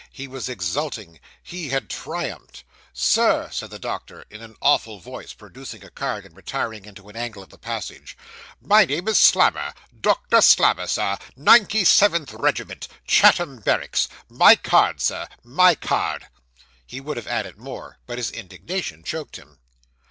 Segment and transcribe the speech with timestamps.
[0.11, 1.19] He was exulting.
[1.43, 2.63] He had triumphed.
[2.91, 7.15] 'Sir!' said the doctor, in an awful voice, producing a card, and retiring into an
[7.15, 8.17] angle of the passage,
[8.59, 15.75] 'my name is Slammer, Doctor Slammer, sir 97th Regiment Chatham Barracks my card, Sir, my
[15.75, 16.29] card.'
[16.87, 19.59] He would have added more, but his indignation choked him.